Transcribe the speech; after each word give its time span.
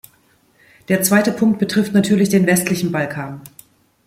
Der 0.87 1.03
zweite 1.03 1.31
Punkt 1.31 1.59
betrifft 1.59 1.93
natürlich 1.93 2.29
den 2.29 2.47
westlichen 2.47 2.91
Balkan. 2.91 3.41